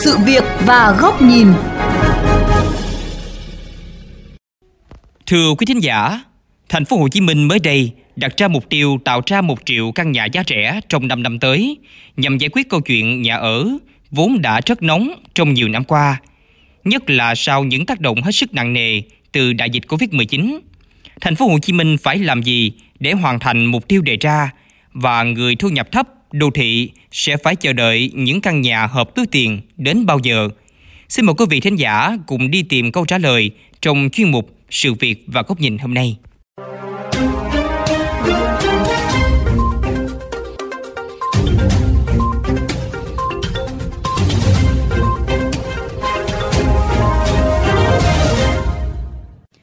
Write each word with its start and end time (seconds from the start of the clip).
sự 0.00 0.18
việc 0.26 0.44
và 0.66 0.96
góc 1.00 1.22
nhìn. 1.22 1.46
Thưa 5.26 5.54
quý 5.58 5.66
thính 5.66 5.82
giả, 5.82 6.20
thành 6.68 6.84
phố 6.84 6.96
Hồ 6.96 7.08
Chí 7.08 7.20
Minh 7.20 7.48
mới 7.48 7.58
đây 7.58 7.92
đặt 8.16 8.36
ra 8.36 8.48
mục 8.48 8.68
tiêu 8.68 8.98
tạo 9.04 9.22
ra 9.26 9.40
một 9.40 9.58
triệu 9.64 9.92
căn 9.92 10.12
nhà 10.12 10.24
giá 10.24 10.42
rẻ 10.46 10.80
trong 10.88 11.08
5 11.08 11.22
năm 11.22 11.38
tới 11.38 11.78
nhằm 12.16 12.38
giải 12.38 12.50
quyết 12.52 12.68
câu 12.68 12.80
chuyện 12.80 13.22
nhà 13.22 13.36
ở 13.36 13.68
vốn 14.10 14.42
đã 14.42 14.60
rất 14.66 14.82
nóng 14.82 15.10
trong 15.34 15.54
nhiều 15.54 15.68
năm 15.68 15.84
qua, 15.84 16.20
nhất 16.84 17.10
là 17.10 17.34
sau 17.34 17.64
những 17.64 17.86
tác 17.86 18.00
động 18.00 18.22
hết 18.22 18.32
sức 18.32 18.54
nặng 18.54 18.72
nề 18.72 19.02
từ 19.32 19.52
đại 19.52 19.70
dịch 19.70 19.82
Covid-19. 19.88 20.58
Thành 21.20 21.36
phố 21.36 21.48
Hồ 21.48 21.58
Chí 21.58 21.72
Minh 21.72 21.96
phải 22.02 22.18
làm 22.18 22.42
gì 22.42 22.72
để 23.00 23.12
hoàn 23.12 23.38
thành 23.38 23.64
mục 23.66 23.88
tiêu 23.88 24.02
đề 24.02 24.16
ra 24.16 24.50
và 24.92 25.22
người 25.22 25.56
thu 25.56 25.68
nhập 25.68 25.92
thấp 25.92 26.08
đô 26.32 26.50
thị 26.50 26.90
sẽ 27.12 27.36
phải 27.36 27.56
chờ 27.56 27.72
đợi 27.72 28.10
những 28.14 28.40
căn 28.40 28.60
nhà 28.60 28.86
hợp 28.86 29.14
túi 29.14 29.26
tiền 29.26 29.60
đến 29.76 30.06
bao 30.06 30.18
giờ? 30.22 30.48
Xin 31.08 31.26
mời 31.26 31.34
quý 31.38 31.44
vị 31.50 31.60
thính 31.60 31.76
giả 31.76 32.16
cùng 32.26 32.50
đi 32.50 32.62
tìm 32.62 32.92
câu 32.92 33.04
trả 33.04 33.18
lời 33.18 33.50
trong 33.80 34.08
chuyên 34.12 34.30
mục 34.30 34.50
Sự 34.70 34.94
việc 34.94 35.24
và 35.26 35.42
góc 35.42 35.60
nhìn 35.60 35.78
hôm 35.78 35.94
nay. 35.94 36.16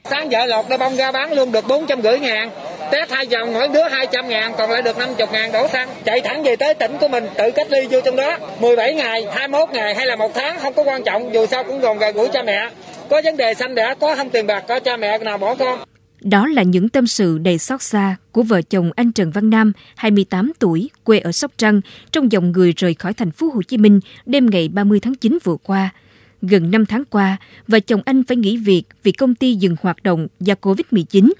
sáng 0.09 0.29
vợ 0.29 0.45
lột 0.45 0.69
đã 0.69 0.77
bông 0.77 0.95
ra 0.95 1.11
bán 1.11 1.33
luôn 1.33 1.51
được 1.51 1.67
bốn 1.67 1.85
trăm 1.87 2.01
rưỡi 2.01 2.19
ngàn 2.19 2.49
test 2.91 3.11
hai 3.11 3.25
vòng 3.25 3.53
mỗi 3.53 3.67
đứa 3.67 3.87
200 3.89 4.29
ngàn 4.29 4.53
còn 4.57 4.71
lại 4.71 4.81
được 4.81 4.97
50 4.97 5.27
ngàn 5.31 5.51
đổ 5.51 5.67
xăng 5.67 5.89
chạy 6.05 6.21
thẳng 6.21 6.43
về 6.43 6.55
tới 6.55 6.73
tỉnh 6.73 6.97
của 7.01 7.07
mình 7.07 7.27
tự 7.37 7.51
cách 7.51 7.67
ly 7.71 7.87
vô 7.89 8.01
trong 8.05 8.15
đó 8.15 8.37
17 8.59 8.93
ngày 8.93 9.25
21 9.35 9.69
ngày 9.73 9.95
hay 9.95 10.05
là 10.05 10.15
một 10.15 10.31
tháng 10.35 10.59
không 10.59 10.73
có 10.73 10.83
quan 10.83 11.03
trọng 11.03 11.33
dù 11.33 11.45
sao 11.45 11.63
cũng 11.63 11.79
gồm 11.79 11.97
gần 11.97 12.15
gũi 12.15 12.27
cha 12.33 12.43
mẹ 12.43 12.69
có 13.09 13.21
vấn 13.23 13.37
đề 13.37 13.53
sanh 13.53 13.75
đẻ 13.75 13.95
có 13.99 14.15
không 14.15 14.29
tiền 14.29 14.47
bạc 14.47 14.63
có 14.67 14.79
cha 14.79 14.97
mẹ 14.97 15.17
nào 15.17 15.37
bỏ 15.37 15.55
con 15.55 15.79
đó 16.21 16.47
là 16.47 16.63
những 16.63 16.89
tâm 16.89 17.07
sự 17.07 17.37
đầy 17.37 17.57
xót 17.57 17.81
xa 17.81 18.15
của 18.31 18.43
vợ 18.43 18.61
chồng 18.61 18.91
anh 18.95 19.11
Trần 19.11 19.31
Văn 19.31 19.49
Nam, 19.49 19.71
28 19.95 20.51
tuổi, 20.59 20.89
quê 21.03 21.19
ở 21.19 21.31
Sóc 21.31 21.51
Trăng, 21.57 21.81
trong 22.11 22.31
dòng 22.31 22.51
người 22.51 22.73
rời 22.77 22.93
khỏi 22.93 23.13
thành 23.13 23.31
phố 23.31 23.49
Hồ 23.53 23.61
Chí 23.61 23.77
Minh 23.77 23.99
đêm 24.25 24.49
ngày 24.49 24.67
30 24.67 24.99
tháng 24.99 25.15
9 25.15 25.37
vừa 25.43 25.57
qua. 25.63 25.89
Gần 26.41 26.71
5 26.71 26.85
tháng 26.85 27.03
qua, 27.05 27.37
vợ 27.67 27.79
chồng 27.79 28.01
anh 28.05 28.23
phải 28.23 28.37
nghỉ 28.37 28.57
việc 28.57 28.83
vì 29.03 29.11
công 29.11 29.35
ty 29.35 29.53
dừng 29.53 29.75
hoạt 29.81 30.03
động 30.03 30.27
do 30.39 30.53
Covid-19. 30.61 31.31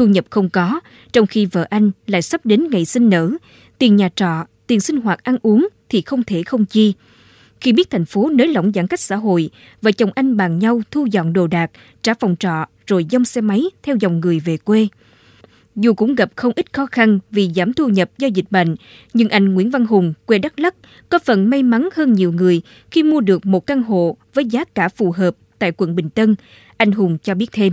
Thu 0.00 0.06
nhập 0.06 0.24
không 0.30 0.48
có, 0.48 0.80
trong 1.12 1.26
khi 1.26 1.46
vợ 1.46 1.66
anh 1.70 1.90
lại 2.06 2.22
sắp 2.22 2.46
đến 2.46 2.70
ngày 2.70 2.84
sinh 2.84 3.10
nở, 3.10 3.30
tiền 3.78 3.96
nhà 3.96 4.08
trọ, 4.16 4.44
tiền 4.66 4.80
sinh 4.80 5.00
hoạt 5.00 5.24
ăn 5.24 5.36
uống 5.42 5.68
thì 5.88 6.02
không 6.02 6.24
thể 6.24 6.42
không 6.42 6.64
chi. 6.64 6.94
Khi 7.60 7.72
biết 7.72 7.90
thành 7.90 8.04
phố 8.04 8.30
nới 8.30 8.48
lỏng 8.48 8.72
giãn 8.74 8.86
cách 8.86 9.00
xã 9.00 9.16
hội, 9.16 9.50
vợ 9.82 9.92
chồng 9.92 10.10
anh 10.14 10.36
bàn 10.36 10.58
nhau 10.58 10.82
thu 10.90 11.06
dọn 11.10 11.32
đồ 11.32 11.46
đạc, 11.46 11.70
trả 12.02 12.14
phòng 12.14 12.36
trọ 12.38 12.66
rồi 12.86 13.06
dông 13.10 13.24
xe 13.24 13.40
máy 13.40 13.64
theo 13.82 13.96
dòng 14.00 14.20
người 14.20 14.40
về 14.40 14.56
quê. 14.56 14.88
Dù 15.76 15.94
cũng 15.94 16.14
gặp 16.14 16.30
không 16.36 16.52
ít 16.56 16.72
khó 16.72 16.86
khăn 16.86 17.18
vì 17.30 17.50
giảm 17.56 17.72
thu 17.72 17.88
nhập 17.88 18.10
do 18.18 18.28
dịch 18.28 18.46
bệnh, 18.50 18.76
nhưng 19.14 19.28
anh 19.28 19.54
Nguyễn 19.54 19.70
Văn 19.70 19.86
Hùng, 19.86 20.12
quê 20.26 20.38
Đắk 20.38 20.60
Lắk, 20.60 20.74
có 21.08 21.18
phần 21.18 21.50
may 21.50 21.62
mắn 21.62 21.88
hơn 21.94 22.12
nhiều 22.12 22.32
người 22.32 22.62
khi 22.90 23.02
mua 23.02 23.20
được 23.20 23.46
một 23.46 23.66
căn 23.66 23.82
hộ 23.82 24.16
với 24.34 24.44
giá 24.44 24.64
cả 24.64 24.88
phù 24.88 25.12
hợp 25.12 25.36
tại 25.58 25.72
quận 25.76 25.94
Bình 25.94 26.10
Tân. 26.10 26.36
Anh 26.76 26.92
Hùng 26.92 27.18
cho 27.22 27.34
biết 27.34 27.48
thêm. 27.52 27.72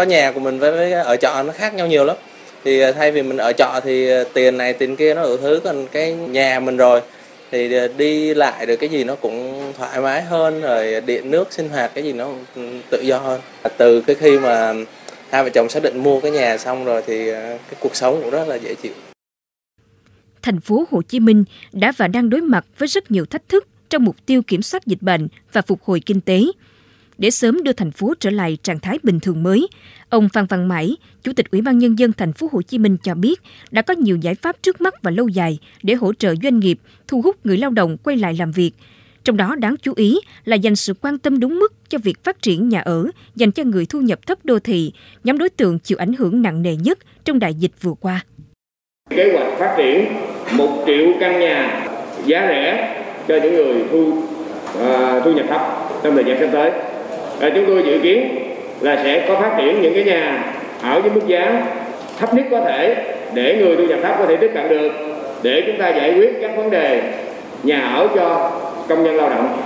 Có 0.00 0.04
nhà 0.04 0.32
của 0.32 0.40
mình 0.40 0.58
với 0.58 0.92
ở 0.92 1.16
trọ 1.16 1.42
nó 1.42 1.52
khác 1.52 1.74
nhau 1.74 1.86
nhiều 1.86 2.04
lắm. 2.04 2.16
Thì 2.64 2.80
à, 2.80 2.92
thay 2.92 3.12
vì 3.12 3.22
mình 3.22 3.36
ở 3.36 3.52
trọ 3.52 3.80
thì 3.84 4.10
à, 4.10 4.24
tiền 4.34 4.56
này 4.56 4.72
tiền 4.72 4.96
kia 4.96 5.14
nó 5.14 5.22
đủ 5.22 5.36
thứ, 5.36 5.60
còn 5.64 5.86
cái 5.92 6.12
nhà 6.12 6.60
mình 6.60 6.76
rồi 6.76 7.00
thì 7.50 7.76
à, 7.76 7.86
đi 7.96 8.34
lại 8.34 8.66
được 8.66 8.76
cái 8.76 8.88
gì 8.88 9.04
nó 9.04 9.14
cũng 9.14 9.72
thoải 9.78 10.00
mái 10.00 10.22
hơn 10.22 10.60
rồi 10.60 11.00
điện 11.00 11.30
nước 11.30 11.52
sinh 11.52 11.68
hoạt 11.68 11.90
cái 11.94 12.04
gì 12.04 12.12
nó 12.12 12.28
tự 12.90 13.00
do 13.02 13.18
hơn 13.18 13.40
từ 13.76 14.00
cái 14.00 14.16
khi 14.16 14.38
mà 14.38 14.74
hai 15.30 15.44
vợ 15.44 15.50
chồng 15.50 15.68
xác 15.68 15.82
định 15.82 16.02
mua 16.02 16.20
cái 16.20 16.30
nhà 16.30 16.58
xong 16.58 16.84
rồi 16.84 17.02
thì 17.06 17.30
cái 17.30 17.76
cuộc 17.80 17.96
sống 17.96 18.20
cũng 18.22 18.30
rất 18.30 18.48
là 18.48 18.54
dễ 18.54 18.74
chịu. 18.74 18.92
Thành 20.42 20.60
phố 20.60 20.84
Hồ 20.90 21.02
Chí 21.02 21.20
Minh 21.20 21.44
đã 21.72 21.92
và 21.96 22.08
đang 22.08 22.30
đối 22.30 22.40
mặt 22.40 22.66
với 22.78 22.88
rất 22.88 23.10
nhiều 23.10 23.26
thách 23.26 23.48
thức 23.48 23.66
trong 23.90 24.04
mục 24.04 24.16
tiêu 24.26 24.42
kiểm 24.46 24.62
soát 24.62 24.86
dịch 24.86 25.02
bệnh 25.02 25.28
và 25.52 25.62
phục 25.62 25.82
hồi 25.84 26.00
kinh 26.06 26.20
tế. 26.20 26.42
Để 27.20 27.30
sớm 27.30 27.62
đưa 27.62 27.72
thành 27.72 27.90
phố 27.90 28.14
trở 28.20 28.30
lại 28.30 28.58
trạng 28.62 28.80
thái 28.80 28.98
bình 29.02 29.20
thường 29.20 29.42
mới, 29.42 29.68
ông 30.08 30.28
Phan 30.28 30.46
Văn 30.46 30.68
Mãi, 30.68 30.96
Chủ 31.22 31.32
tịch 31.32 31.50
Ủy 31.50 31.60
ban 31.60 31.78
nhân 31.78 31.98
dân 31.98 32.12
thành 32.12 32.32
phố 32.32 32.48
Hồ 32.52 32.62
Chí 32.62 32.78
Minh 32.78 32.96
cho 33.02 33.14
biết 33.14 33.40
đã 33.70 33.82
có 33.82 33.94
nhiều 33.94 34.16
giải 34.16 34.34
pháp 34.34 34.56
trước 34.62 34.80
mắt 34.80 34.94
và 35.02 35.10
lâu 35.10 35.28
dài 35.28 35.58
để 35.82 35.94
hỗ 35.94 36.12
trợ 36.12 36.34
doanh 36.42 36.58
nghiệp 36.58 36.78
thu 37.08 37.22
hút 37.22 37.46
người 37.46 37.56
lao 37.56 37.70
động 37.70 37.96
quay 37.96 38.16
lại 38.16 38.34
làm 38.38 38.52
việc, 38.52 38.70
trong 39.24 39.36
đó 39.36 39.54
đáng 39.54 39.74
chú 39.82 39.92
ý 39.96 40.20
là 40.44 40.56
dành 40.56 40.76
sự 40.76 40.94
quan 41.00 41.18
tâm 41.18 41.40
đúng 41.40 41.58
mức 41.58 41.72
cho 41.88 41.98
việc 41.98 42.24
phát 42.24 42.42
triển 42.42 42.68
nhà 42.68 42.80
ở 42.80 43.06
dành 43.36 43.52
cho 43.52 43.64
người 43.64 43.86
thu 43.86 44.00
nhập 44.00 44.26
thấp 44.26 44.38
đô 44.44 44.58
thị, 44.58 44.92
nhóm 45.24 45.38
đối 45.38 45.48
tượng 45.48 45.78
chịu 45.78 45.98
ảnh 45.98 46.12
hưởng 46.12 46.42
nặng 46.42 46.62
nề 46.62 46.76
nhất 46.76 46.98
trong 47.24 47.38
đại 47.38 47.54
dịch 47.54 47.72
vừa 47.82 47.94
qua. 48.00 48.24
Kế 49.10 49.32
hoạch 49.32 49.58
phát 49.58 49.74
triển 49.78 50.04
1 50.52 50.84
triệu 50.86 51.12
căn 51.20 51.40
nhà 51.40 51.86
giá 52.26 52.46
rẻ 52.48 52.96
cho 53.28 53.38
những 53.42 53.54
người 53.54 53.84
thu 53.90 54.22
uh, 54.78 55.24
thu 55.24 55.32
nhập 55.32 55.46
thấp 55.48 55.60
trong 56.02 56.14
thời 56.14 56.24
gian 56.24 56.40
sắp 56.40 56.48
tới. 56.52 56.89
À, 57.40 57.50
chúng 57.54 57.64
tôi 57.66 57.82
dự 57.86 57.98
kiến 58.02 58.28
là 58.80 58.96
sẽ 59.04 59.24
có 59.28 59.40
phát 59.40 59.54
triển 59.58 59.82
những 59.82 59.94
cái 59.94 60.04
nhà 60.04 60.54
ở 60.82 61.00
với 61.00 61.10
mức 61.10 61.20
giá 61.26 61.66
thấp 62.18 62.34
nhất 62.34 62.46
có 62.50 62.60
thể 62.64 63.14
để 63.34 63.56
người 63.56 63.76
thu 63.76 63.86
nhập 63.86 63.98
thấp 64.02 64.14
có 64.18 64.26
thể 64.26 64.36
tiếp 64.36 64.50
cận 64.54 64.68
được 64.68 64.92
để 65.42 65.62
chúng 65.66 65.78
ta 65.78 65.88
giải 65.88 66.14
quyết 66.14 66.30
các 66.40 66.56
vấn 66.56 66.70
đề 66.70 67.14
nhà 67.62 67.80
ở 67.80 68.08
cho 68.14 68.50
công 68.88 69.04
nhân 69.04 69.14
lao 69.14 69.30
động. 69.30 69.62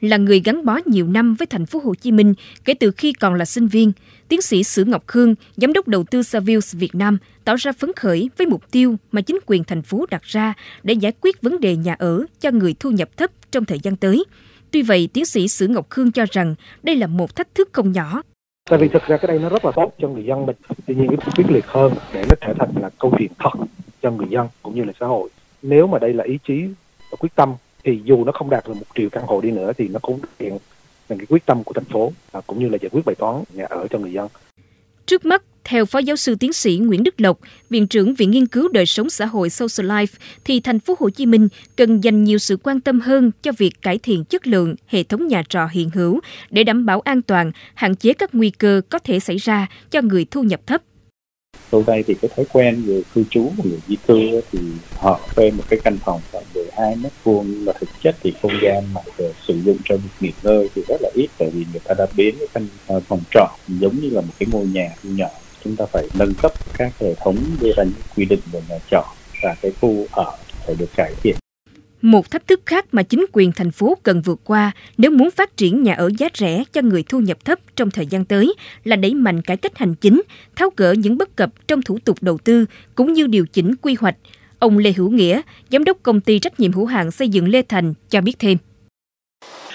Là 0.00 0.16
người 0.16 0.42
gắn 0.44 0.64
bó 0.64 0.78
nhiều 0.84 1.06
năm 1.06 1.34
với 1.34 1.46
thành 1.46 1.66
phố 1.66 1.80
Hồ 1.84 1.94
Chí 1.94 2.12
Minh 2.12 2.34
kể 2.64 2.74
từ 2.74 2.90
khi 2.90 3.12
còn 3.12 3.34
là 3.34 3.44
sinh 3.44 3.68
viên, 3.68 3.92
tiến 4.28 4.40
sĩ 4.42 4.62
Sử 4.62 4.84
Ngọc 4.84 5.06
Khương, 5.06 5.34
giám 5.56 5.72
đốc 5.72 5.88
đầu 5.88 6.04
tư 6.10 6.22
Savills 6.22 6.74
Việt 6.74 6.94
Nam, 6.94 7.18
tỏ 7.44 7.56
ra 7.58 7.72
phấn 7.72 7.92
khởi 7.96 8.30
với 8.38 8.46
mục 8.46 8.70
tiêu 8.70 8.96
mà 9.12 9.20
chính 9.20 9.38
quyền 9.46 9.64
thành 9.64 9.82
phố 9.82 10.06
đặt 10.10 10.22
ra 10.22 10.54
để 10.82 10.94
giải 10.94 11.12
quyết 11.20 11.42
vấn 11.42 11.60
đề 11.60 11.76
nhà 11.76 11.96
ở 11.98 12.24
cho 12.40 12.50
người 12.50 12.74
thu 12.80 12.90
nhập 12.90 13.16
thấp 13.16 13.30
trong 13.50 13.64
thời 13.64 13.78
gian 13.82 13.96
tới. 13.96 14.24
Tuy 14.70 14.82
vậy, 14.82 15.08
tiến 15.12 15.24
sĩ 15.24 15.48
Sử 15.48 15.68
Ngọc 15.68 15.90
Khương 15.90 16.12
cho 16.12 16.24
rằng 16.30 16.54
đây 16.82 16.96
là 16.96 17.06
một 17.06 17.36
thách 17.36 17.54
thức 17.54 17.68
không 17.72 17.92
nhỏ. 17.92 18.22
Tại 18.70 18.78
vì 18.78 18.88
thực 18.88 19.06
ra 19.06 19.16
cái 19.16 19.26
đây 19.28 19.38
nó 19.38 19.48
rất 19.48 19.64
là 19.64 19.70
tốt 19.74 19.94
cho 19.98 20.08
người 20.08 20.24
dân 20.24 20.46
mình. 20.46 20.56
Tuy 20.86 20.94
nhiên 20.94 21.08
cái 21.08 21.28
quyết 21.36 21.50
liệt 21.50 21.66
hơn 21.66 21.92
để 22.12 22.24
nó 22.28 22.34
trở 22.40 22.54
thành 22.58 22.70
là 22.82 22.90
câu 22.98 23.14
chuyện 23.18 23.30
thật 23.38 23.50
cho 24.02 24.10
người 24.10 24.26
dân 24.30 24.48
cũng 24.62 24.74
như 24.74 24.84
là 24.84 24.92
xã 25.00 25.06
hội. 25.06 25.28
Nếu 25.62 25.86
mà 25.86 25.98
đây 25.98 26.14
là 26.14 26.24
ý 26.24 26.38
chí 26.44 26.62
và 27.10 27.16
quyết 27.20 27.34
tâm 27.34 27.54
thì 27.84 28.00
dù 28.04 28.24
nó 28.24 28.32
không 28.32 28.50
đạt 28.50 28.68
được 28.68 28.74
một 28.74 28.86
triệu 28.94 29.10
căn 29.10 29.24
hộ 29.26 29.40
đi 29.40 29.50
nữa 29.50 29.72
thì 29.76 29.88
nó 29.88 29.98
cũng 30.02 30.20
hiện 30.38 30.58
là 31.08 31.16
cái 31.16 31.26
quyết 31.28 31.46
tâm 31.46 31.64
của 31.64 31.72
thành 31.72 31.84
phố 31.84 32.12
à, 32.32 32.40
cũng 32.46 32.58
như 32.58 32.68
là 32.68 32.78
giải 32.80 32.90
quyết 32.92 33.04
bài 33.04 33.14
toán 33.14 33.42
nhà 33.54 33.64
ở 33.64 33.86
cho 33.90 33.98
người 33.98 34.12
dân. 34.12 34.28
Trước 35.06 35.24
mắt, 35.24 35.42
theo 35.70 35.84
Phó 35.84 35.98
Giáo 35.98 36.16
sư 36.16 36.34
Tiến 36.40 36.52
sĩ 36.52 36.76
Nguyễn 36.76 37.04
Đức 37.04 37.20
Lộc, 37.20 37.38
Viện 37.70 37.86
trưởng 37.86 38.14
Viện 38.14 38.30
Nghiên 38.30 38.46
cứu 38.46 38.68
Đời 38.68 38.86
sống 38.86 39.10
xã 39.10 39.26
hội 39.26 39.50
Social 39.50 39.90
Life, 39.90 40.18
thì 40.44 40.60
thành 40.60 40.80
phố 40.80 40.96
Hồ 40.98 41.10
Chí 41.10 41.26
Minh 41.26 41.48
cần 41.76 42.04
dành 42.04 42.24
nhiều 42.24 42.38
sự 42.38 42.56
quan 42.62 42.80
tâm 42.80 43.00
hơn 43.00 43.30
cho 43.42 43.52
việc 43.58 43.72
cải 43.82 43.98
thiện 43.98 44.24
chất 44.24 44.46
lượng 44.46 44.74
hệ 44.86 45.02
thống 45.02 45.28
nhà 45.28 45.42
trọ 45.48 45.66
hiện 45.72 45.90
hữu 45.90 46.20
để 46.50 46.64
đảm 46.64 46.86
bảo 46.86 47.00
an 47.00 47.22
toàn, 47.22 47.52
hạn 47.74 47.96
chế 47.96 48.12
các 48.12 48.34
nguy 48.34 48.50
cơ 48.50 48.80
có 48.88 48.98
thể 48.98 49.20
xảy 49.20 49.36
ra 49.36 49.66
cho 49.90 50.02
người 50.02 50.26
thu 50.30 50.42
nhập 50.42 50.60
thấp. 50.66 50.82
Lâu 51.72 51.84
nay 51.86 52.04
thì 52.06 52.14
cái 52.22 52.30
thói 52.36 52.46
quen 52.52 52.82
người 52.86 53.02
cư 53.14 53.24
trú 53.30 53.50
của 53.56 53.62
người 53.64 53.80
di 53.88 53.96
cư 54.06 54.40
thì 54.52 54.58
họ 54.96 55.20
thuê 55.34 55.50
một 55.50 55.64
cái 55.68 55.80
căn 55.84 55.98
phòng 56.04 56.20
khoảng 56.32 56.44
12 56.54 56.96
mét 56.96 57.12
vuông 57.24 57.46
nhưng 57.50 57.64
mà 57.64 57.72
thực 57.80 57.88
chất 58.02 58.16
thì 58.22 58.32
không 58.42 58.52
gian 58.62 58.84
mà 58.94 59.00
để 59.18 59.32
sử 59.48 59.60
dụng 59.64 59.76
cho 59.84 59.96
việc 59.96 60.10
nghỉ 60.20 60.32
ngơi 60.42 60.68
thì 60.74 60.82
rất 60.88 60.96
là 61.00 61.10
ít 61.14 61.28
tại 61.38 61.50
vì 61.52 61.64
người 61.72 61.80
ta 61.84 61.94
đã 61.98 62.06
biến 62.16 62.34
cái 62.38 62.48
căn 62.54 62.66
ờ, 62.86 63.00
phòng 63.00 63.20
trọ 63.30 63.48
giống 63.68 64.00
như 64.00 64.10
là 64.10 64.20
một 64.20 64.32
cái 64.38 64.48
ngôi 64.52 64.66
nhà 64.66 64.88
nhỏ 65.02 65.28
chúng 65.64 65.76
ta 65.76 65.86
phải 65.86 66.08
nâng 66.18 66.34
cấp 66.34 66.52
các 66.78 66.92
hệ 66.98 67.14
thống 67.14 67.36
đưa 67.60 67.72
ra 67.76 67.84
những 67.84 68.02
quy 68.16 68.24
định 68.24 68.40
về 68.52 68.60
nhà 68.68 68.78
trọ 68.90 69.04
và 69.42 69.54
cái 69.62 69.72
khu 69.80 70.06
ở 70.12 70.36
phải 70.66 70.74
được 70.78 70.88
cải 70.96 71.14
thiện 71.22 71.36
một 72.02 72.30
thách 72.30 72.46
thức 72.46 72.60
khác 72.66 72.86
mà 72.92 73.02
chính 73.02 73.26
quyền 73.32 73.52
thành 73.52 73.70
phố 73.70 73.96
cần 74.02 74.22
vượt 74.22 74.40
qua 74.44 74.72
nếu 74.98 75.10
muốn 75.10 75.30
phát 75.30 75.56
triển 75.56 75.82
nhà 75.82 75.94
ở 75.94 76.10
giá 76.18 76.28
rẻ 76.34 76.64
cho 76.72 76.82
người 76.82 77.04
thu 77.08 77.20
nhập 77.20 77.44
thấp 77.44 77.58
trong 77.76 77.90
thời 77.90 78.06
gian 78.06 78.24
tới 78.24 78.54
là 78.84 78.96
đẩy 78.96 79.14
mạnh 79.14 79.42
cải 79.42 79.56
cách 79.56 79.78
hành 79.78 79.94
chính, 79.94 80.22
tháo 80.56 80.70
gỡ 80.76 80.92
những 80.92 81.18
bất 81.18 81.36
cập 81.36 81.50
trong 81.68 81.82
thủ 81.82 81.98
tục 82.04 82.18
đầu 82.20 82.38
tư 82.38 82.66
cũng 82.94 83.12
như 83.12 83.26
điều 83.26 83.46
chỉnh 83.46 83.74
quy 83.82 83.96
hoạch. 84.00 84.16
Ông 84.58 84.78
Lê 84.78 84.92
Hữu 84.92 85.10
Nghĩa, 85.10 85.40
giám 85.70 85.84
đốc 85.84 85.98
công 86.02 86.20
ty 86.20 86.38
trách 86.38 86.60
nhiệm 86.60 86.72
hữu 86.72 86.86
hạn 86.86 87.10
xây 87.10 87.28
dựng 87.28 87.48
Lê 87.48 87.62
Thành 87.62 87.94
cho 88.10 88.20
biết 88.20 88.38
thêm. 88.38 88.58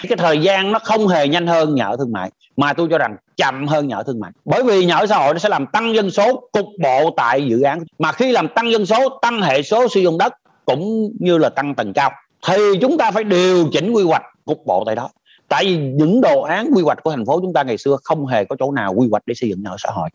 Cái 0.03 0.17
thời 0.17 0.39
gian 0.39 0.71
nó 0.71 0.79
không 0.79 1.07
hề 1.07 1.27
nhanh 1.27 1.47
hơn 1.47 1.75
nhà 1.75 1.85
ở 1.85 1.95
thương 1.97 2.11
mại 2.11 2.31
mà 2.57 2.73
tôi 2.73 2.87
cho 2.91 2.97
rằng 2.97 3.15
chậm 3.37 3.67
hơn 3.67 3.87
nhà 3.87 3.95
ở 3.95 4.03
thương 4.03 4.19
mại. 4.19 4.31
Bởi 4.45 4.63
vì 4.63 4.85
nhà 4.85 4.95
ở 4.95 5.07
xã 5.07 5.17
hội 5.17 5.33
nó 5.33 5.39
sẽ 5.39 5.49
làm 5.49 5.65
tăng 5.67 5.95
dân 5.95 6.11
số, 6.11 6.49
cục 6.51 6.65
bộ 6.81 7.13
tại 7.17 7.47
dự 7.49 7.61
án. 7.61 7.83
Mà 7.99 8.11
khi 8.11 8.31
làm 8.31 8.47
tăng 8.47 8.71
dân 8.71 8.85
số, 8.85 9.19
tăng 9.21 9.41
hệ 9.41 9.61
số 9.61 9.87
sử 9.87 9.99
dụng 9.99 10.17
đất 10.17 10.33
cũng 10.65 11.11
như 11.19 11.37
là 11.37 11.49
tăng 11.49 11.75
tầng 11.75 11.93
cao. 11.93 12.11
Thì 12.47 12.55
chúng 12.81 12.97
ta 12.97 13.11
phải 13.11 13.23
điều 13.23 13.69
chỉnh 13.71 13.91
quy 13.91 14.03
hoạch 14.03 14.23
cục 14.45 14.65
bộ 14.65 14.83
tại 14.85 14.95
đó. 14.95 15.09
Tại 15.47 15.65
vì 15.65 15.77
những 15.77 16.21
đồ 16.21 16.41
án 16.41 16.69
quy 16.75 16.83
hoạch 16.83 17.03
của 17.03 17.11
thành 17.11 17.25
phố 17.25 17.39
chúng 17.41 17.53
ta 17.53 17.63
ngày 17.63 17.77
xưa 17.77 17.97
không 18.03 18.25
hề 18.25 18.45
có 18.45 18.55
chỗ 18.59 18.71
nào 18.71 18.93
quy 18.93 19.07
hoạch 19.11 19.23
để 19.25 19.33
xây 19.33 19.49
dựng 19.49 19.63
nhà 19.63 19.69
ở 19.69 19.75
xã 19.79 19.89
hội. 19.91 20.09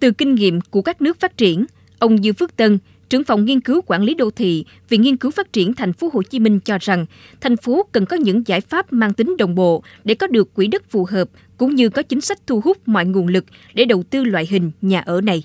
Từ 0.00 0.10
kinh 0.10 0.34
nghiệm 0.34 0.60
của 0.70 0.82
các 0.82 1.00
nước 1.00 1.20
phát 1.20 1.36
triển, 1.36 1.66
ông 1.98 2.24
Dương 2.24 2.34
Phước 2.34 2.56
Tân 2.56 2.78
trưởng 3.08 3.24
phòng 3.24 3.44
nghiên 3.44 3.60
cứu 3.60 3.80
quản 3.86 4.02
lý 4.02 4.14
đô 4.14 4.30
thị, 4.30 4.64
Viện 4.88 5.02
Nghiên 5.02 5.16
cứu 5.16 5.30
Phát 5.30 5.52
triển 5.52 5.74
Thành 5.74 5.92
phố 5.92 6.10
Hồ 6.12 6.22
Chí 6.22 6.38
Minh 6.38 6.60
cho 6.60 6.78
rằng 6.80 7.06
thành 7.40 7.56
phố 7.56 7.86
cần 7.92 8.06
có 8.06 8.16
những 8.16 8.42
giải 8.46 8.60
pháp 8.60 8.92
mang 8.92 9.12
tính 9.12 9.36
đồng 9.36 9.54
bộ 9.54 9.82
để 10.04 10.14
có 10.14 10.26
được 10.26 10.54
quỹ 10.54 10.66
đất 10.66 10.90
phù 10.90 11.06
hợp 11.10 11.28
cũng 11.56 11.74
như 11.74 11.88
có 11.88 12.02
chính 12.02 12.20
sách 12.20 12.38
thu 12.46 12.60
hút 12.64 12.76
mọi 12.86 13.04
nguồn 13.04 13.26
lực 13.26 13.44
để 13.74 13.84
đầu 13.84 14.02
tư 14.10 14.24
loại 14.24 14.46
hình 14.50 14.70
nhà 14.80 15.00
ở 15.00 15.20
này. 15.20 15.42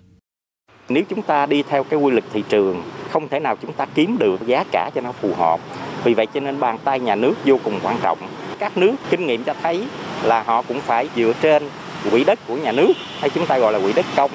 Nếu 0.89 1.03
chúng 1.09 1.21
ta 1.21 1.45
đi 1.45 1.63
theo 1.63 1.83
cái 1.83 1.99
quy 1.99 2.11
luật 2.11 2.23
thị 2.33 2.43
trường, 2.49 2.83
không 3.11 3.27
thể 3.27 3.39
nào 3.39 3.57
chúng 3.61 3.73
ta 3.73 3.85
kiếm 3.85 4.17
được 4.19 4.47
giá 4.47 4.63
cả 4.71 4.91
cho 4.95 5.01
nó 5.01 5.11
phù 5.11 5.33
hợp. 5.33 5.59
Vì 6.03 6.13
vậy 6.13 6.27
cho 6.33 6.39
nên 6.39 6.59
bàn 6.59 6.77
tay 6.83 6.99
nhà 6.99 7.15
nước 7.15 7.33
vô 7.45 7.59
cùng 7.63 7.79
quan 7.83 7.97
trọng. 8.01 8.17
Các 8.59 8.77
nước 8.77 8.95
kinh 9.09 9.27
nghiệm 9.27 9.43
cho 9.43 9.53
thấy 9.61 9.85
là 10.23 10.43
họ 10.43 10.61
cũng 10.61 10.81
phải 10.81 11.09
dựa 11.15 11.33
trên 11.41 11.63
quỹ 12.11 12.23
đất 12.23 12.39
của 12.47 12.57
nhà 12.57 12.71
nước 12.71 12.93
hay 13.19 13.29
chúng 13.29 13.45
ta 13.45 13.57
gọi 13.59 13.73
là 13.73 13.79
quỹ 13.79 13.93
đất 13.93 14.05
công 14.15 14.31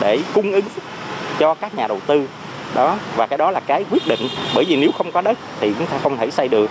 để 0.00 0.18
cung 0.34 0.52
ứng 0.52 0.64
cho 1.38 1.54
các 1.54 1.74
nhà 1.74 1.86
đầu 1.86 2.00
tư 2.06 2.28
đó, 2.74 2.98
và 3.16 3.26
cái 3.26 3.38
đó 3.38 3.50
là 3.50 3.60
cái 3.60 3.84
quyết 3.90 4.06
định 4.06 4.20
bởi 4.54 4.64
vì 4.64 4.76
nếu 4.76 4.92
không 4.92 5.12
có 5.12 5.20
đất 5.20 5.38
thì 5.60 5.72
chúng 5.78 5.86
ta 5.86 5.98
không 6.02 6.16
thể 6.16 6.30
xây 6.30 6.48
được 6.48 6.70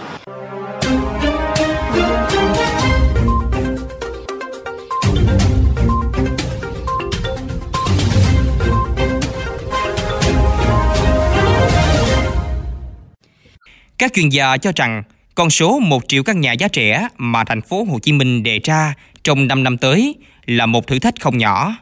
Các 14.03 14.13
chuyên 14.13 14.29
gia 14.29 14.57
cho 14.57 14.71
rằng, 14.75 15.03
con 15.35 15.49
số 15.49 15.79
1 15.79 16.03
triệu 16.07 16.23
căn 16.23 16.41
nhà 16.41 16.51
giá 16.51 16.67
rẻ 16.73 17.07
mà 17.17 17.43
thành 17.43 17.61
phố 17.61 17.83
Hồ 17.83 17.99
Chí 17.99 18.11
Minh 18.11 18.43
đề 18.43 18.59
ra 18.63 18.93
trong 19.23 19.47
5 19.47 19.63
năm 19.63 19.77
tới 19.77 20.15
là 20.45 20.65
một 20.65 20.87
thử 20.87 20.99
thách 20.99 21.13
không 21.19 21.37
nhỏ. 21.37 21.75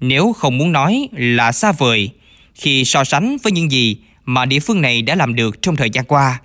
Nếu 0.00 0.32
không 0.32 0.58
muốn 0.58 0.72
nói 0.72 1.08
là 1.12 1.52
xa 1.52 1.72
vời 1.72 2.10
khi 2.54 2.84
so 2.84 3.04
sánh 3.04 3.36
với 3.42 3.52
những 3.52 3.70
gì 3.70 3.96
mà 4.24 4.44
địa 4.44 4.60
phương 4.60 4.80
này 4.80 5.02
đã 5.02 5.14
làm 5.14 5.34
được 5.34 5.62
trong 5.62 5.76
thời 5.76 5.90
gian 5.90 6.04
qua. 6.04 6.40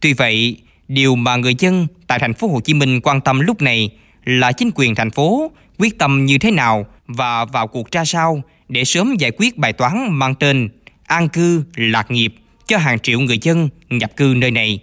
Tuy 0.00 0.12
vậy, 0.12 0.56
điều 0.88 1.16
mà 1.16 1.36
người 1.36 1.54
dân 1.58 1.86
tại 2.06 2.18
thành 2.18 2.34
phố 2.34 2.48
Hồ 2.48 2.60
Chí 2.60 2.74
Minh 2.74 3.00
quan 3.00 3.20
tâm 3.20 3.40
lúc 3.40 3.62
này 3.62 3.90
là 4.24 4.52
chính 4.52 4.70
quyền 4.74 4.94
thành 4.94 5.10
phố 5.10 5.50
quyết 5.78 5.98
tâm 5.98 6.26
như 6.26 6.38
thế 6.38 6.50
nào 6.50 6.86
và 7.06 7.44
vào 7.44 7.66
cuộc 7.66 7.90
ra 7.90 8.04
sao 8.04 8.42
để 8.68 8.84
sớm 8.84 9.14
giải 9.18 9.30
quyết 9.36 9.56
bài 9.56 9.72
toán 9.72 10.06
mang 10.10 10.34
tên 10.34 10.68
an 11.06 11.28
cư 11.28 11.64
lạc 11.76 12.10
nghiệp 12.10 12.34
cho 12.66 12.78
hàng 12.78 12.98
triệu 12.98 13.20
người 13.20 13.38
dân 13.42 13.68
nhập 13.90 14.16
cư 14.16 14.34
nơi 14.36 14.50
này. 14.50 14.78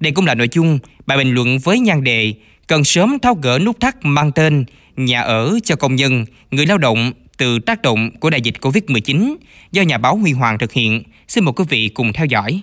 Đây 0.00 0.12
cũng 0.12 0.26
là 0.26 0.34
nội 0.34 0.48
dung 0.52 0.78
bài 1.06 1.18
bình 1.18 1.34
luận 1.34 1.58
với 1.58 1.78
nhan 1.78 2.04
đề 2.04 2.34
cần 2.66 2.84
sớm 2.84 3.18
tháo 3.18 3.34
gỡ 3.34 3.58
nút 3.58 3.80
thắt 3.80 3.96
mang 4.02 4.32
tên 4.32 4.64
nhà 4.96 5.20
ở 5.20 5.58
cho 5.64 5.76
công 5.76 5.96
nhân, 5.96 6.24
người 6.50 6.66
lao 6.66 6.78
động 6.78 7.12
từ 7.38 7.58
tác 7.58 7.82
động 7.82 8.10
của 8.20 8.30
đại 8.30 8.40
dịch 8.40 8.54
Covid-19 8.60 9.36
do 9.72 9.82
nhà 9.82 9.98
báo 9.98 10.16
Huy 10.16 10.32
Hoàng 10.32 10.58
thực 10.58 10.72
hiện. 10.72 11.02
Xin 11.28 11.44
mời 11.44 11.52
quý 11.56 11.64
vị 11.68 11.88
cùng 11.88 12.12
theo 12.12 12.26
dõi. 12.26 12.62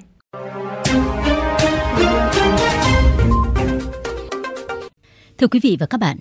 Thưa 5.37 5.47
quý 5.47 5.59
vị 5.63 5.77
và 5.79 5.85
các 5.85 5.99
bạn, 5.99 6.17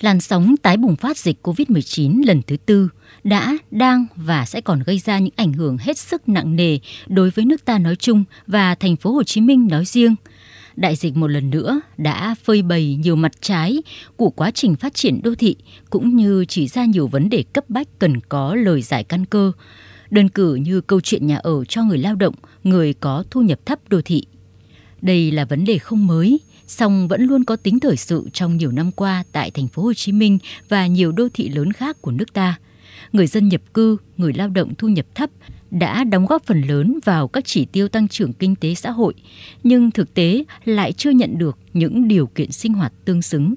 làn 0.00 0.20
sóng 0.20 0.56
tái 0.62 0.76
bùng 0.76 0.96
phát 0.96 1.18
dịch 1.18 1.36
COVID-19 1.42 2.26
lần 2.26 2.42
thứ 2.46 2.56
tư 2.56 2.88
đã, 3.24 3.56
đang 3.70 4.06
và 4.16 4.44
sẽ 4.44 4.60
còn 4.60 4.82
gây 4.86 4.98
ra 4.98 5.18
những 5.18 5.34
ảnh 5.36 5.52
hưởng 5.52 5.78
hết 5.78 5.98
sức 5.98 6.28
nặng 6.28 6.56
nề 6.56 6.78
đối 7.06 7.30
với 7.30 7.44
nước 7.44 7.64
ta 7.64 7.78
nói 7.78 7.96
chung 7.96 8.24
và 8.46 8.74
thành 8.74 8.96
phố 8.96 9.12
Hồ 9.12 9.22
Chí 9.22 9.40
Minh 9.40 9.68
nói 9.70 9.84
riêng. 9.84 10.14
Đại 10.76 10.96
dịch 10.96 11.16
một 11.16 11.26
lần 11.26 11.50
nữa 11.50 11.80
đã 11.96 12.34
phơi 12.44 12.62
bày 12.62 12.98
nhiều 13.02 13.16
mặt 13.16 13.32
trái 13.40 13.82
của 14.16 14.30
quá 14.30 14.50
trình 14.50 14.76
phát 14.76 14.94
triển 14.94 15.20
đô 15.22 15.34
thị 15.34 15.56
cũng 15.90 16.16
như 16.16 16.44
chỉ 16.48 16.68
ra 16.68 16.84
nhiều 16.84 17.06
vấn 17.06 17.28
đề 17.28 17.44
cấp 17.52 17.64
bách 17.70 17.98
cần 17.98 18.20
có 18.28 18.54
lời 18.54 18.82
giải 18.82 19.04
căn 19.04 19.26
cơ. 19.26 19.52
Đơn 20.10 20.28
cử 20.28 20.54
như 20.54 20.80
câu 20.80 21.00
chuyện 21.00 21.26
nhà 21.26 21.36
ở 21.36 21.64
cho 21.64 21.82
người 21.82 21.98
lao 21.98 22.14
động, 22.14 22.34
người 22.64 22.94
có 22.94 23.24
thu 23.30 23.40
nhập 23.40 23.66
thấp 23.66 23.78
đô 23.88 24.00
thị. 24.04 24.24
Đây 25.02 25.30
là 25.30 25.44
vấn 25.44 25.64
đề 25.64 25.78
không 25.78 26.06
mới, 26.06 26.40
song 26.66 27.08
vẫn 27.08 27.22
luôn 27.22 27.44
có 27.44 27.56
tính 27.56 27.80
thời 27.80 27.96
sự 27.96 28.28
trong 28.32 28.56
nhiều 28.56 28.70
năm 28.70 28.92
qua 28.92 29.24
tại 29.32 29.50
thành 29.50 29.68
phố 29.68 29.82
Hồ 29.82 29.94
Chí 29.94 30.12
Minh 30.12 30.38
và 30.68 30.86
nhiều 30.86 31.12
đô 31.12 31.28
thị 31.34 31.48
lớn 31.48 31.72
khác 31.72 32.02
của 32.02 32.10
nước 32.10 32.32
ta. 32.32 32.58
Người 33.12 33.26
dân 33.26 33.48
nhập 33.48 33.60
cư, 33.74 33.96
người 34.16 34.32
lao 34.32 34.48
động 34.48 34.72
thu 34.78 34.88
nhập 34.88 35.06
thấp 35.14 35.30
đã 35.74 36.04
đóng 36.04 36.26
góp 36.26 36.44
phần 36.44 36.62
lớn 36.62 36.98
vào 37.04 37.28
các 37.28 37.44
chỉ 37.44 37.64
tiêu 37.64 37.88
tăng 37.88 38.08
trưởng 38.08 38.32
kinh 38.32 38.56
tế 38.56 38.74
xã 38.74 38.90
hội, 38.90 39.14
nhưng 39.62 39.90
thực 39.90 40.14
tế 40.14 40.44
lại 40.64 40.92
chưa 40.92 41.10
nhận 41.10 41.38
được 41.38 41.58
những 41.72 42.08
điều 42.08 42.26
kiện 42.26 42.52
sinh 42.52 42.72
hoạt 42.72 42.92
tương 43.04 43.22
xứng. 43.22 43.54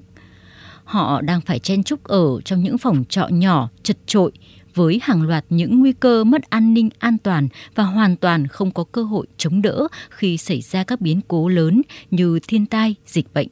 Họ 0.84 1.20
đang 1.20 1.40
phải 1.40 1.58
chen 1.58 1.82
chúc 1.82 2.04
ở 2.04 2.40
trong 2.44 2.62
những 2.62 2.78
phòng 2.78 3.04
trọ 3.08 3.28
nhỏ, 3.28 3.68
chật 3.82 3.96
trội, 4.06 4.32
với 4.74 5.00
hàng 5.02 5.22
loạt 5.22 5.44
những 5.50 5.80
nguy 5.80 5.92
cơ 5.92 6.24
mất 6.24 6.50
an 6.50 6.74
ninh 6.74 6.90
an 6.98 7.18
toàn 7.18 7.48
và 7.74 7.84
hoàn 7.84 8.16
toàn 8.16 8.46
không 8.46 8.70
có 8.70 8.84
cơ 8.84 9.02
hội 9.02 9.26
chống 9.36 9.62
đỡ 9.62 9.88
khi 10.10 10.36
xảy 10.36 10.60
ra 10.60 10.84
các 10.84 11.00
biến 11.00 11.20
cố 11.28 11.48
lớn 11.48 11.82
như 12.10 12.38
thiên 12.48 12.66
tai, 12.66 12.94
dịch 13.06 13.34
bệnh. 13.34 13.48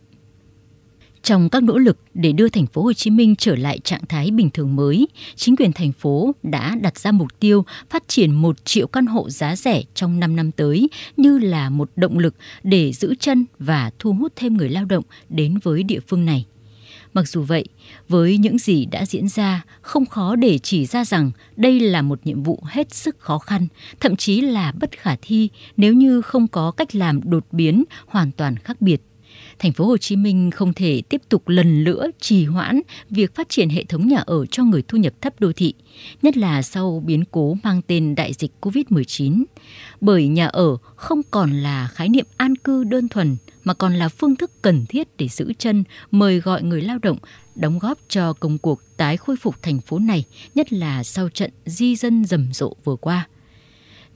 Trong 1.26 1.48
các 1.48 1.62
nỗ 1.62 1.78
lực 1.78 1.98
để 2.14 2.32
đưa 2.32 2.48
thành 2.48 2.66
phố 2.66 2.82
Hồ 2.82 2.92
Chí 2.92 3.10
Minh 3.10 3.34
trở 3.38 3.56
lại 3.56 3.78
trạng 3.84 4.06
thái 4.08 4.30
bình 4.30 4.50
thường 4.50 4.76
mới, 4.76 5.08
chính 5.36 5.56
quyền 5.56 5.72
thành 5.72 5.92
phố 5.92 6.32
đã 6.42 6.76
đặt 6.80 6.98
ra 6.98 7.12
mục 7.12 7.40
tiêu 7.40 7.64
phát 7.90 8.08
triển 8.08 8.32
1 8.32 8.64
triệu 8.64 8.86
căn 8.86 9.06
hộ 9.06 9.30
giá 9.30 9.56
rẻ 9.56 9.82
trong 9.94 10.20
5 10.20 10.36
năm 10.36 10.52
tới 10.52 10.88
như 11.16 11.38
là 11.38 11.70
một 11.70 11.90
động 11.96 12.18
lực 12.18 12.34
để 12.62 12.92
giữ 12.92 13.14
chân 13.20 13.46
và 13.58 13.90
thu 13.98 14.12
hút 14.12 14.32
thêm 14.36 14.56
người 14.56 14.68
lao 14.68 14.84
động 14.84 15.04
đến 15.28 15.58
với 15.62 15.82
địa 15.82 16.00
phương 16.08 16.24
này. 16.24 16.46
Mặc 17.14 17.28
dù 17.28 17.42
vậy, 17.42 17.64
với 18.08 18.38
những 18.38 18.58
gì 18.58 18.86
đã 18.86 19.06
diễn 19.06 19.28
ra, 19.28 19.64
không 19.80 20.06
khó 20.06 20.36
để 20.36 20.58
chỉ 20.58 20.86
ra 20.86 21.04
rằng 21.04 21.30
đây 21.56 21.80
là 21.80 22.02
một 22.02 22.20
nhiệm 22.24 22.42
vụ 22.42 22.62
hết 22.64 22.94
sức 22.94 23.18
khó 23.18 23.38
khăn, 23.38 23.66
thậm 24.00 24.16
chí 24.16 24.40
là 24.40 24.72
bất 24.72 24.90
khả 24.92 25.16
thi 25.22 25.48
nếu 25.76 25.92
như 25.94 26.20
không 26.20 26.48
có 26.48 26.70
cách 26.70 26.94
làm 26.94 27.20
đột 27.30 27.46
biến 27.52 27.84
hoàn 28.06 28.32
toàn 28.32 28.56
khác 28.56 28.80
biệt 28.80 29.02
thành 29.58 29.72
phố 29.72 29.86
Hồ 29.86 29.96
Chí 29.96 30.16
Minh 30.16 30.50
không 30.50 30.72
thể 30.72 31.02
tiếp 31.08 31.22
tục 31.28 31.48
lần 31.48 31.84
nữa 31.84 32.10
trì 32.20 32.44
hoãn 32.44 32.80
việc 33.10 33.34
phát 33.34 33.48
triển 33.48 33.68
hệ 33.68 33.84
thống 33.84 34.08
nhà 34.08 34.18
ở 34.18 34.46
cho 34.46 34.64
người 34.64 34.82
thu 34.88 34.98
nhập 34.98 35.14
thấp 35.20 35.40
đô 35.40 35.52
thị, 35.52 35.74
nhất 36.22 36.36
là 36.36 36.62
sau 36.62 37.02
biến 37.06 37.24
cố 37.30 37.56
mang 37.62 37.82
tên 37.86 38.14
đại 38.14 38.32
dịch 38.32 38.52
Covid-19. 38.60 39.44
Bởi 40.00 40.28
nhà 40.28 40.46
ở 40.46 40.76
không 40.96 41.20
còn 41.30 41.52
là 41.52 41.88
khái 41.88 42.08
niệm 42.08 42.26
an 42.36 42.56
cư 42.56 42.84
đơn 42.84 43.08
thuần 43.08 43.36
mà 43.64 43.74
còn 43.74 43.94
là 43.94 44.08
phương 44.08 44.36
thức 44.36 44.62
cần 44.62 44.86
thiết 44.86 45.08
để 45.16 45.28
giữ 45.28 45.52
chân, 45.58 45.84
mời 46.10 46.40
gọi 46.40 46.62
người 46.62 46.82
lao 46.82 46.98
động 47.02 47.18
đóng 47.54 47.78
góp 47.78 47.98
cho 48.08 48.32
công 48.32 48.58
cuộc 48.58 48.80
tái 48.96 49.16
khôi 49.16 49.36
phục 49.36 49.62
thành 49.62 49.80
phố 49.80 49.98
này, 49.98 50.24
nhất 50.54 50.72
là 50.72 51.04
sau 51.04 51.28
trận 51.28 51.50
di 51.66 51.96
dân 51.96 52.24
rầm 52.24 52.52
rộ 52.52 52.72
vừa 52.84 52.96
qua. 52.96 53.26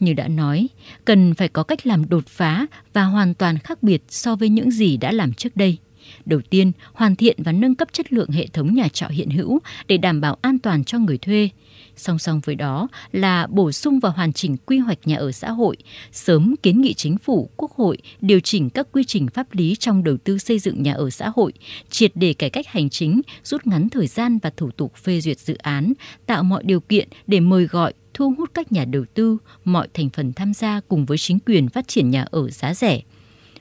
Như 0.01 0.13
đã 0.13 0.29
nói, 0.29 0.69
cần 1.05 1.35
phải 1.35 1.49
có 1.49 1.63
cách 1.63 1.87
làm 1.87 2.09
đột 2.09 2.27
phá 2.27 2.67
và 2.93 3.05
hoàn 3.05 3.35
toàn 3.35 3.59
khác 3.59 3.83
biệt 3.83 4.03
so 4.09 4.37
với 4.37 4.49
những 4.49 4.71
gì 4.71 4.97
đã 4.97 5.13
làm 5.13 5.33
trước 5.33 5.57
đây. 5.57 5.79
Đầu 6.25 6.41
tiên, 6.51 6.73
hoàn 6.93 7.17
thiện 7.17 7.43
và 7.43 7.53
nâng 7.53 7.75
cấp 7.75 7.89
chất 7.93 8.13
lượng 8.13 8.31
hệ 8.31 8.47
thống 8.47 8.75
nhà 8.75 8.89
trọ 8.89 9.07
hiện 9.07 9.31
hữu 9.31 9.59
để 9.89 9.97
đảm 9.97 10.21
bảo 10.21 10.39
an 10.43 10.59
toàn 10.59 10.85
cho 10.85 10.99
người 10.99 11.19
thuê. 11.19 11.49
Song 11.97 12.19
song 12.19 12.41
với 12.45 12.55
đó 12.55 12.89
là 13.13 13.47
bổ 13.47 13.73
sung 13.73 14.01
và 14.01 14.09
hoàn 14.09 14.33
chỉnh 14.33 14.57
quy 14.57 14.79
hoạch 14.79 14.99
nhà 15.05 15.17
ở 15.17 15.33
xã 15.33 15.51
hội, 15.51 15.77
sớm 16.13 16.55
kiến 16.63 16.81
nghị 16.81 16.95
chính 16.95 17.19
phủ, 17.19 17.51
quốc 17.57 17.73
hội 17.73 17.99
điều 18.21 18.41
chỉnh 18.41 18.71
các 18.71 18.87
quy 18.93 19.05
trình 19.05 19.29
pháp 19.29 19.47
lý 19.53 19.77
trong 19.79 20.05
đầu 20.05 20.17
tư 20.25 20.39
xây 20.39 20.59
dựng 20.59 20.83
nhà 20.83 20.93
ở 20.93 21.11
xã 21.11 21.33
hội, 21.37 21.53
triệt 21.91 22.13
để 22.15 22.33
cải 22.33 22.51
cách 22.51 22.67
hành 22.69 22.91
chính, 22.91 23.21
rút 23.45 23.67
ngắn 23.67 23.89
thời 23.89 24.07
gian 24.07 24.39
và 24.39 24.51
thủ 24.57 24.71
tục 24.71 24.97
phê 24.97 25.21
duyệt 25.21 25.39
dự 25.39 25.55
án, 25.55 25.93
tạo 26.27 26.43
mọi 26.43 26.63
điều 26.65 26.81
kiện 26.81 27.09
để 27.27 27.41
mời 27.41 27.67
gọi 27.67 27.93
thu 28.21 28.35
hút 28.39 28.51
các 28.55 28.73
nhà 28.73 28.85
đầu 28.85 29.05
tư, 29.15 29.39
mọi 29.65 29.89
thành 29.95 30.11
phần 30.11 30.33
tham 30.33 30.55
gia 30.55 30.81
cùng 30.89 31.07
với 31.07 31.19
chính 31.19 31.39
quyền 31.47 31.69
phát 31.69 31.89
triển 31.89 32.11
nhà 32.11 32.25
ở 32.31 32.51
giá 32.51 32.75
rẻ 32.75 33.01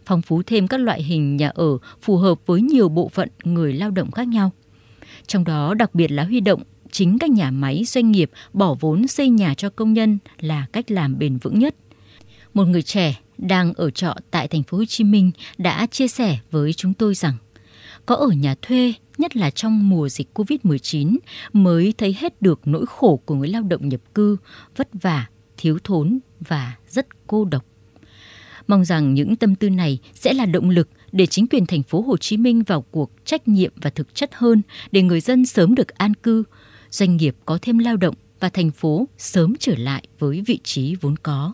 phong 0.05 0.21
phú 0.21 0.41
thêm 0.43 0.67
các 0.67 0.77
loại 0.77 1.03
hình 1.03 1.37
nhà 1.37 1.49
ở 1.49 1.77
phù 2.01 2.17
hợp 2.17 2.39
với 2.45 2.61
nhiều 2.61 2.89
bộ 2.89 3.09
phận 3.09 3.29
người 3.43 3.73
lao 3.73 3.91
động 3.91 4.11
khác 4.11 4.27
nhau. 4.27 4.51
Trong 5.27 5.43
đó 5.43 5.73
đặc 5.73 5.95
biệt 5.95 6.11
là 6.11 6.23
huy 6.23 6.39
động 6.39 6.63
chính 6.91 7.19
các 7.19 7.29
nhà 7.29 7.51
máy 7.51 7.83
doanh 7.87 8.11
nghiệp 8.11 8.31
bỏ 8.53 8.75
vốn 8.79 9.07
xây 9.07 9.29
nhà 9.29 9.53
cho 9.53 9.69
công 9.69 9.93
nhân 9.93 10.17
là 10.39 10.65
cách 10.71 10.91
làm 10.91 11.19
bền 11.19 11.37
vững 11.37 11.59
nhất. 11.59 11.75
Một 12.53 12.65
người 12.65 12.81
trẻ 12.81 13.19
đang 13.37 13.73
ở 13.73 13.91
trọ 13.91 14.15
tại 14.31 14.47
thành 14.47 14.63
phố 14.63 14.77
Hồ 14.77 14.85
Chí 14.85 15.03
Minh 15.03 15.31
đã 15.57 15.87
chia 15.91 16.07
sẻ 16.07 16.37
với 16.51 16.73
chúng 16.73 16.93
tôi 16.93 17.15
rằng 17.15 17.33
có 18.05 18.15
ở 18.15 18.27
nhà 18.27 18.55
thuê, 18.61 18.93
nhất 19.17 19.35
là 19.35 19.49
trong 19.49 19.89
mùa 19.89 20.09
dịch 20.09 20.27
Covid-19 20.33 21.17
mới 21.53 21.93
thấy 21.97 22.15
hết 22.19 22.41
được 22.41 22.59
nỗi 22.65 22.85
khổ 22.85 23.21
của 23.25 23.35
người 23.35 23.47
lao 23.47 23.63
động 23.63 23.89
nhập 23.89 24.01
cư, 24.15 24.37
vất 24.75 24.89
vả, 24.93 25.25
thiếu 25.57 25.77
thốn 25.83 26.19
và 26.39 26.75
rất 26.87 27.07
cô 27.27 27.45
độc. 27.45 27.65
Mong 28.67 28.85
rằng 28.85 29.13
những 29.13 29.35
tâm 29.35 29.55
tư 29.55 29.69
này 29.69 29.99
sẽ 30.13 30.33
là 30.33 30.45
động 30.45 30.69
lực 30.69 30.89
để 31.11 31.25
chính 31.25 31.47
quyền 31.47 31.65
thành 31.65 31.83
phố 31.83 32.01
Hồ 32.01 32.17
Chí 32.17 32.37
Minh 32.37 32.63
vào 32.63 32.81
cuộc 32.81 33.11
trách 33.25 33.47
nhiệm 33.47 33.71
và 33.75 33.89
thực 33.89 34.15
chất 34.15 34.29
hơn 34.33 34.61
để 34.91 35.01
người 35.01 35.21
dân 35.21 35.45
sớm 35.45 35.75
được 35.75 35.87
an 35.87 36.13
cư, 36.13 36.43
doanh 36.89 37.17
nghiệp 37.17 37.35
có 37.45 37.59
thêm 37.61 37.77
lao 37.77 37.97
động 37.97 38.15
và 38.39 38.49
thành 38.49 38.71
phố 38.71 39.07
sớm 39.17 39.53
trở 39.59 39.73
lại 39.77 40.03
với 40.19 40.43
vị 40.45 40.59
trí 40.63 40.95
vốn 40.95 41.15
có. 41.23 41.53